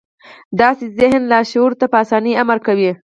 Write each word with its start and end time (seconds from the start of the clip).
داسې 0.61 0.85
ذهن 0.99 1.21
لاشعور 1.31 1.71
ته 1.79 1.85
په 1.91 1.97
اسانۍ 2.03 2.33
امر 2.43 2.57
کوي 2.67 2.91